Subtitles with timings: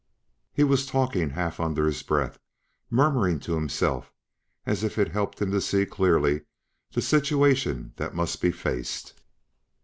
[0.51, 2.39] He was talking half under his breath,
[2.89, 4.11] murmuring to himself
[4.65, 6.41] as if it helped him to see clearly
[6.91, 9.13] the situation that must be faced.